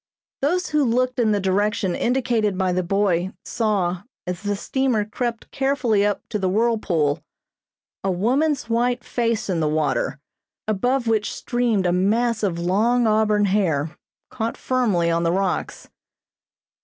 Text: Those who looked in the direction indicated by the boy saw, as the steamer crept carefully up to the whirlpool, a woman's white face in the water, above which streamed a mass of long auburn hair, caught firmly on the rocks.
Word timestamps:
Those 0.41 0.69
who 0.69 0.83
looked 0.83 1.19
in 1.19 1.31
the 1.31 1.39
direction 1.39 1.93
indicated 1.93 2.57
by 2.57 2.73
the 2.73 2.81
boy 2.81 3.33
saw, 3.45 4.01
as 4.25 4.41
the 4.41 4.55
steamer 4.55 5.05
crept 5.05 5.51
carefully 5.51 6.03
up 6.03 6.23
to 6.29 6.39
the 6.39 6.49
whirlpool, 6.49 7.21
a 8.03 8.09
woman's 8.09 8.67
white 8.67 9.03
face 9.03 9.47
in 9.47 9.59
the 9.59 9.67
water, 9.69 10.17
above 10.67 11.05
which 11.05 11.31
streamed 11.31 11.85
a 11.85 11.91
mass 11.91 12.41
of 12.41 12.57
long 12.57 13.05
auburn 13.05 13.45
hair, 13.45 13.95
caught 14.31 14.57
firmly 14.57 15.11
on 15.11 15.21
the 15.21 15.31
rocks. 15.31 15.87